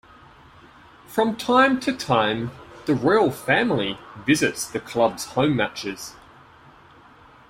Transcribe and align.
From 1.05 1.35
time 1.35 1.79
to 1.81 1.93
time 1.95 2.49
the 2.87 2.95
royal 2.95 3.29
family 3.29 3.99
visits 4.25 4.65
the 4.65 4.79
clubs 4.79 5.25
home 5.35 5.55
matches. 5.55 6.15